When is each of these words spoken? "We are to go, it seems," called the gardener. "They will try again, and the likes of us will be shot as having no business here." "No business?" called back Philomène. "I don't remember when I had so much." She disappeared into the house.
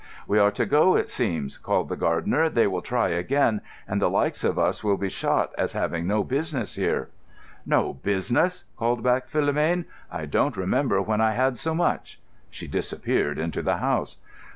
"We 0.25 0.39
are 0.39 0.49
to 0.53 0.65
go, 0.65 0.95
it 0.95 1.11
seems," 1.11 1.59
called 1.59 1.87
the 1.87 1.95
gardener. 1.95 2.49
"They 2.49 2.65
will 2.65 2.81
try 2.81 3.09
again, 3.09 3.61
and 3.87 4.01
the 4.01 4.09
likes 4.09 4.43
of 4.43 4.57
us 4.57 4.83
will 4.83 4.97
be 4.97 5.09
shot 5.09 5.51
as 5.59 5.73
having 5.73 6.07
no 6.07 6.23
business 6.23 6.73
here." 6.73 7.09
"No 7.67 7.93
business?" 7.93 8.63
called 8.77 9.03
back 9.03 9.29
Philomène. 9.29 9.85
"I 10.11 10.25
don't 10.25 10.57
remember 10.57 11.03
when 11.03 11.21
I 11.21 11.33
had 11.33 11.59
so 11.59 11.75
much." 11.75 12.19
She 12.49 12.67
disappeared 12.67 13.37
into 13.37 13.61
the 13.61 13.77
house. 13.77 14.17